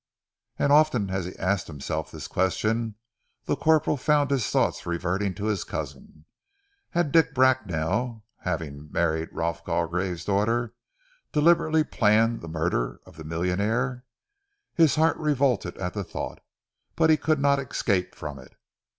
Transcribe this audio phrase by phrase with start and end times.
[0.57, 2.95] As often as he asked himself this question,
[3.45, 6.25] the corporal found his thoughts reverting to his cousin.
[6.89, 10.73] Had Dick Bracknell, having married Rolf Gargrave's daughter,
[11.31, 14.03] deliberately planned the murder of the millionaire?
[14.73, 16.39] His heart revolted at the thought,
[16.95, 18.55] but he could not escape from it.